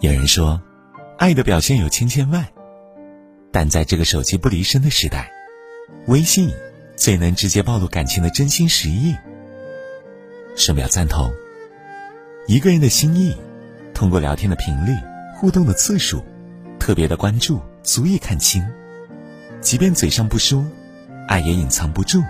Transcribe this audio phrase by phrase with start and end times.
[0.00, 0.60] 有人说，
[1.18, 2.46] 爱的表现有千千万，
[3.50, 5.30] 但在这个手机不离身的时代，
[6.06, 6.52] 微信
[6.96, 9.14] 最能直接暴露感情的真心实意。
[10.56, 11.32] 深表赞同。
[12.46, 13.34] 一个人的心意，
[13.94, 14.94] 通过聊天的频率、
[15.36, 16.22] 互动的次数、
[16.78, 18.62] 特别的关注，足以看清。
[19.62, 20.62] 即便嘴上不说，
[21.26, 22.22] 爱也隐藏不住。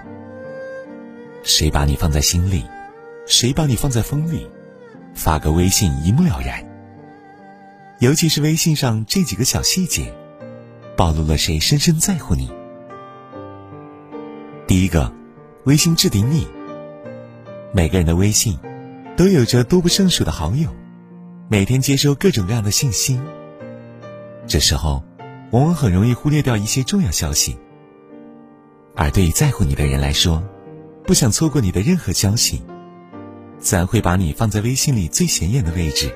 [1.43, 2.65] 谁把你放在心里，
[3.27, 4.49] 谁把你放在风里，
[5.15, 6.65] 发个微信一目了然。
[8.01, 10.13] 尤其是微信上这几个小细节，
[10.97, 12.51] 暴露了谁深深在乎你。
[14.67, 15.13] 第一个，
[15.65, 16.47] 微信置顶你。
[17.73, 18.59] 每个人的微信。
[19.17, 20.69] 都有着多不胜数的好友，
[21.49, 23.21] 每天接收各种各样的信息。
[24.45, 25.05] 这时候，
[25.53, 27.57] 往往很容易忽略掉一些重要消息。
[28.97, 30.43] 而对于在乎你的人来说，
[31.07, 32.61] 不想错过你的任何消息，
[33.61, 36.13] 自然会把你放在微信里最显眼的位置。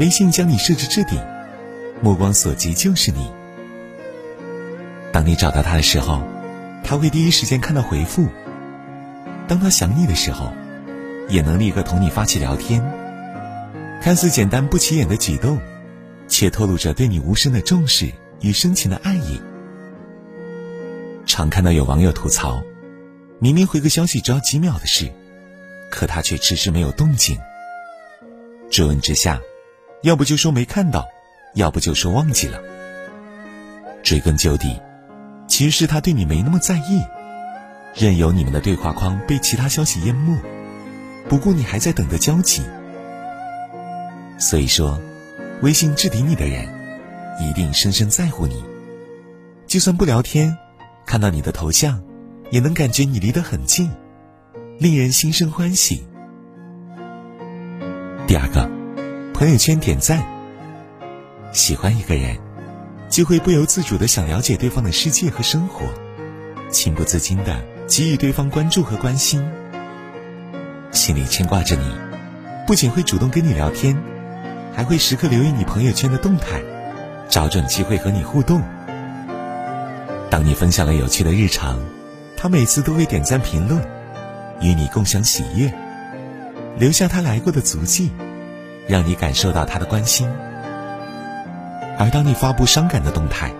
[0.00, 1.20] 微信将你设置置顶，
[2.00, 3.30] 目光所及就是你。
[5.12, 6.22] 当你找到他的时候，
[6.82, 8.24] 他会第一时间看到回复；
[9.46, 10.50] 当他想你的时候，
[11.28, 12.82] 也能立刻同你发起聊天，
[14.00, 15.60] 看似简单不起眼的举动，
[16.28, 18.10] 却透露着对你无声的重视
[18.40, 19.38] 与深情的爱意。
[21.26, 22.62] 常看到有网友吐槽，
[23.38, 25.12] 明明回个消息只要几秒的事，
[25.90, 27.38] 可他却迟迟没有动静。
[28.70, 29.38] 追问之下，
[30.02, 31.06] 要不就说没看到，
[31.54, 32.58] 要不就说忘记了。
[34.02, 34.80] 追根究底，
[35.46, 37.02] 其实是他对你没那么在意，
[37.94, 40.36] 任由你们的对话框被其他消息淹没。
[41.28, 42.62] 不顾你还在等的交集，
[44.38, 44.98] 所以说，
[45.60, 46.66] 微信置顶你的人，
[47.38, 48.64] 一定深深在乎你。
[49.66, 50.56] 就算不聊天，
[51.06, 52.02] 看到你的头像，
[52.50, 53.90] 也能感觉你离得很近，
[54.78, 56.04] 令人心生欢喜。
[58.26, 58.68] 第二个，
[59.40, 60.22] 朋友圈点赞。
[61.50, 62.36] 喜欢一个人，
[63.08, 65.86] 就会不由自主的想了解对方的世界和生活，
[66.70, 69.42] 情不自禁的给予对方关注和关心。
[70.92, 71.90] 心里牵挂着你，
[72.66, 73.96] 不仅会主动跟你聊天，
[74.76, 76.60] 还会时刻留意你朋友圈的动态，
[77.30, 78.60] 找准机会和你互动。
[80.28, 81.80] 当你分享了有趣的日常，
[82.36, 83.82] 他每次都会点赞评论，
[84.60, 85.72] 与你共享喜悦，
[86.76, 88.10] 留下他来过的足迹，
[88.90, 90.28] 让你感受到他的关心。
[91.96, 93.52] 而当你发布伤感的动态，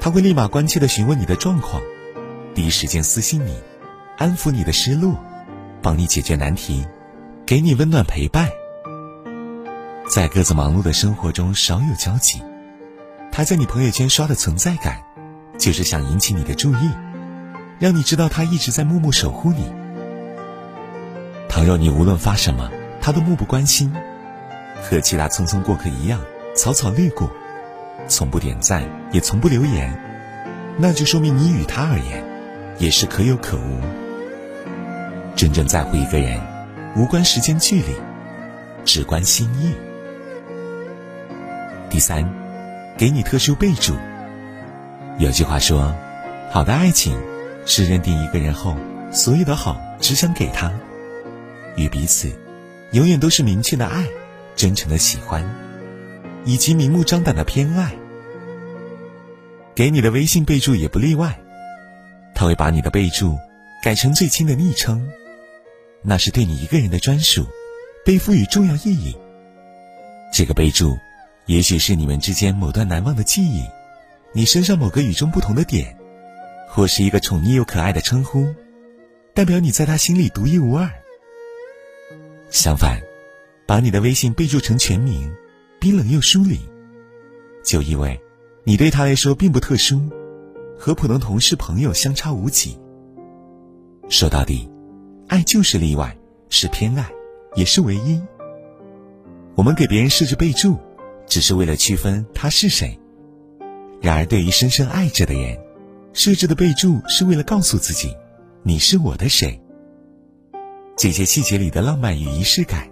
[0.00, 1.82] 他会立马关切的询问你的状况，
[2.54, 3.54] 第一时间私信你，
[4.16, 5.14] 安抚你的失落。
[5.82, 6.86] 帮你解决难题，
[7.44, 8.48] 给你温暖陪伴。
[10.08, 12.40] 在各自忙碌的生活中少有交集，
[13.32, 15.02] 他在你朋友圈刷的存在感，
[15.58, 16.90] 就是想引起你的注意，
[17.80, 19.64] 让你知道他一直在默默守护你。
[21.48, 23.92] 倘若你无论发什么，他都漠不关心，
[24.82, 26.20] 和其他匆匆过客一样
[26.54, 27.30] 草草略过，
[28.08, 28.82] 从不点赞
[29.12, 29.96] 也从不留言，
[30.76, 32.22] 那就说明你与他而言，
[32.78, 33.80] 也是可有可无。
[35.34, 36.40] 真正在乎一个人，
[36.96, 37.94] 无关时间距离，
[38.84, 39.72] 只关心意。
[41.88, 42.28] 第三，
[42.98, 43.94] 给你特殊备注。
[45.18, 45.94] 有句话说，
[46.50, 47.18] 好的爱情
[47.64, 48.76] 是认定一个人后，
[49.10, 50.70] 所有的好只想给他，
[51.76, 52.30] 与彼此
[52.92, 54.04] 永远都是明确的爱、
[54.62, 55.44] 真诚的喜欢，
[56.44, 57.92] 以及明目张胆的偏爱。
[59.74, 61.36] 给你的微信备注也不例外，
[62.32, 63.36] 他会把你的备注
[63.82, 65.04] 改成最亲的昵称。
[66.00, 67.44] 那是对你一个人的专属，
[68.04, 69.18] 被赋予重要意义。
[70.32, 70.96] 这个备注，
[71.46, 73.66] 也许是你们之间某段难忘的记忆，
[74.32, 75.98] 你身上某个与众不同的点，
[76.68, 78.54] 或是一个宠溺又可爱的称呼，
[79.34, 80.88] 代表你在他心里独一无二。
[82.48, 83.00] 相反，
[83.66, 85.32] 把你的微信备注成全名，
[85.78, 86.58] 冰冷又疏离，
[87.64, 88.20] 就意味
[88.64, 90.10] 你对他来说并不特殊，
[90.78, 92.78] 和普通同事朋友相差无几。
[94.08, 94.68] 说到底。
[95.28, 96.14] 爱就是例外，
[96.50, 97.10] 是偏爱，
[97.54, 98.20] 也是唯一。
[99.54, 100.76] 我们给别人设置备注，
[101.26, 102.98] 只是为了区分他是谁。
[104.02, 105.58] 然而，对于深深爱着的人，
[106.12, 108.14] 设置的备注是为了告诉自己，
[108.62, 109.58] 你是我的谁。
[110.98, 112.86] 这些细节里的浪漫与仪式感，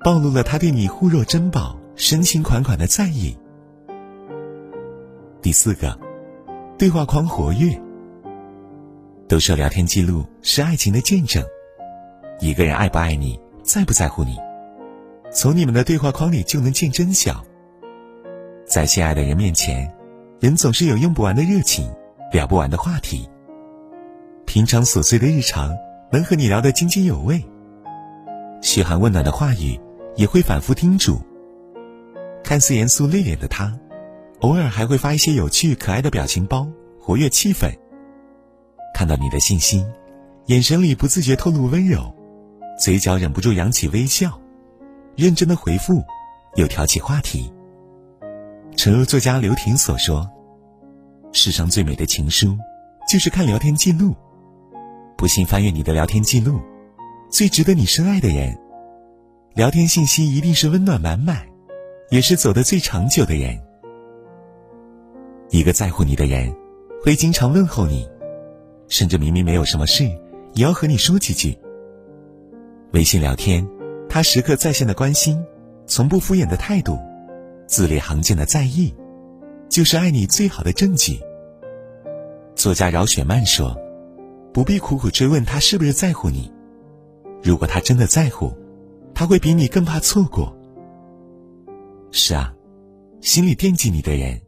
[0.00, 3.36] 暴露了他对你护若珍宝、深情款款的在意。
[5.42, 5.98] 第四个，
[6.78, 7.78] 对话框活跃。
[9.26, 11.44] 都说聊天记录是爱情的见证。
[12.40, 14.38] 一个人爱不爱你，在不在乎你，
[15.32, 17.44] 从你们的对话框里就能见真晓。
[18.64, 19.92] 在心爱的人面前，
[20.40, 21.90] 人总是有用不完的热情，
[22.32, 23.28] 聊不完的话题。
[24.46, 25.76] 平常琐碎的日常
[26.10, 27.44] 能和你聊得津津有味，
[28.62, 29.78] 嘘寒问暖的话语
[30.18, 31.18] 也会反复叮嘱。
[32.42, 33.72] 看似严肃内敛的他，
[34.40, 36.66] 偶尔还会发一些有趣可爱的表情包，
[37.00, 37.72] 活跃气氛。
[38.92, 39.86] 看到你的信息，
[40.46, 42.12] 眼神里不自觉透露温柔，
[42.78, 44.38] 嘴角忍不住扬起微笑，
[45.14, 46.02] 认真的回复，
[46.56, 47.52] 又挑起话题。
[48.76, 50.28] 诚如作家刘婷所说
[51.32, 52.58] ：“世上最美的情书，
[53.08, 54.14] 就是看聊天记录。
[55.16, 56.60] 不信翻阅你的聊天记录，
[57.30, 58.56] 最值得你深爱的人，
[59.58, 61.44] 聊天信息一定是温暖满满。”
[62.10, 63.60] 也是走得最长久的人。
[65.50, 66.54] 一个在乎你的人，
[67.02, 68.08] 会经常问候你，
[68.86, 70.04] 甚至明明没有什么事，
[70.54, 71.58] 也要和你说几句。
[72.92, 73.68] 微信聊天，
[74.08, 75.44] 他时刻在线的关心，
[75.88, 76.96] 从不敷衍的态度，
[77.66, 78.94] 字里行间的在意，
[79.68, 80.62] 就是爱你最好。
[80.62, 81.18] 的证据。
[82.54, 83.76] 作家饶雪漫说
[84.54, 86.48] ：“不必苦苦追问他是不是在乎你，
[87.42, 88.56] 如果他真的在乎，
[89.18, 90.56] 他会比你更怕错过。”
[92.12, 92.54] 是啊，
[93.20, 94.40] 心里惦记你的人，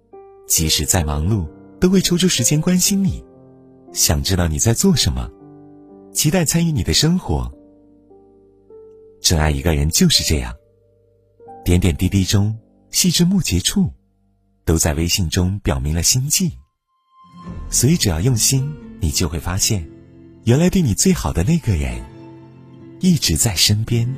[0.46, 1.44] 即使再忙碌，
[1.81, 3.25] 都会抽出时间关心你，
[3.93, 5.28] 想知道你在做什么，
[6.12, 7.52] 期待参与你的生活。
[9.20, 10.55] 真爱一个人就是这样，
[11.64, 12.56] 点点滴滴中，
[12.93, 13.90] 细枝末节处，
[14.64, 16.52] 都在微信中表明了心迹。
[17.70, 19.90] 所以只要用心，你就会发现，
[20.44, 22.00] 原来对你最好的那个人，
[23.00, 24.08] 一直在身边。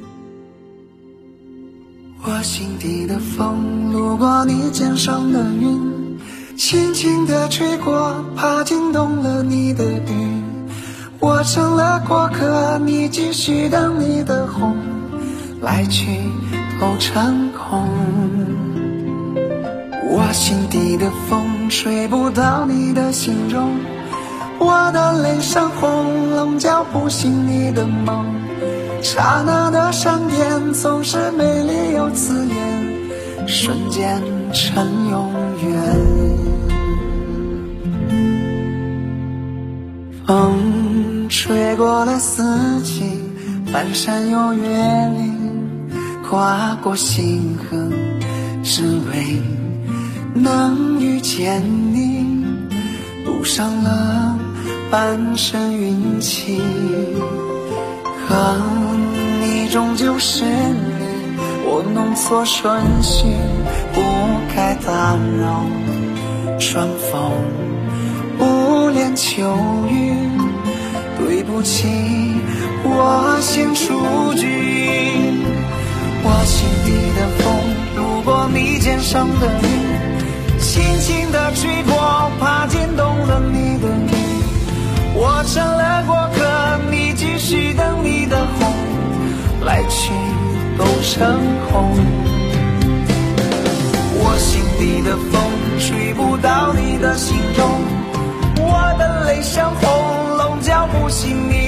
[2.24, 6.20] 我心底的风，路过你肩上的云，
[6.56, 10.42] 轻轻地吹过，怕惊动了你的雨。
[11.18, 14.76] 我成了过客，你继续等你的红，
[15.60, 16.06] 来去
[16.80, 17.88] 都成空。
[20.08, 23.74] 我心底的风，吹不到你的心中，
[24.60, 28.41] 我的脸上红，棱角不醒你的梦。
[29.02, 34.22] 刹那的闪电总是美丽又刺眼，瞬间
[34.52, 35.72] 成永远。
[40.24, 43.02] 风吹过了四季，
[43.72, 45.34] 翻山又越岭，
[46.30, 47.76] 跨过星河，
[48.62, 49.42] 只为
[50.32, 51.60] 能遇见
[51.92, 52.46] 你，
[53.24, 54.38] 赌上了
[54.92, 56.62] 半生运气。
[58.32, 58.56] 可
[59.42, 61.36] 你终究是你，
[61.66, 63.26] 我弄错顺序，
[63.92, 64.00] 不
[64.56, 65.66] 该打扰
[66.58, 67.30] 春风
[68.38, 69.54] 不恋秋
[69.86, 70.14] 雨。
[71.18, 71.86] 对不起，
[72.84, 74.48] 我先出局。
[76.24, 77.52] 我心底的风，
[77.96, 84.10] 路过你肩上的云，轻轻地吹过，怕惊动了你的雨。
[85.14, 88.01] 我成了过客，你继续等
[88.32, 88.72] 的红，
[89.66, 90.10] 来去
[90.78, 91.36] 都成
[91.70, 91.94] 空。
[94.24, 95.32] 我心底的风
[95.78, 97.62] 吹不到你的心中，
[98.56, 101.61] 我的泪像红，龙，叫不醒你。